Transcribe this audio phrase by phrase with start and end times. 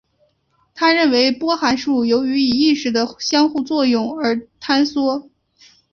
[0.73, 5.29] 他认为波函数由于与意识的相互作用而坍缩。